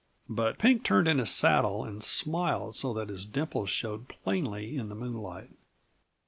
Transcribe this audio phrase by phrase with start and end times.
[0.27, 4.89] But Pink turned in his saddle and smiled so that his dimples showed plainly in
[4.89, 5.51] the moonlight.